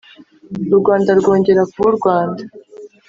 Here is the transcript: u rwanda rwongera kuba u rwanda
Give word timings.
u 0.75 0.77
rwanda 0.81 1.11
rwongera 1.19 1.63
kuba 1.71 1.87
u 1.91 1.95
rwanda 1.97 2.41